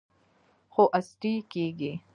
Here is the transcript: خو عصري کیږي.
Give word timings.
خو 0.73 0.83
عصري 0.97 1.33
کیږي. 1.51 1.91